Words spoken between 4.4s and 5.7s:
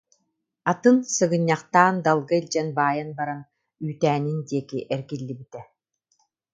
диэки эргиллибитэ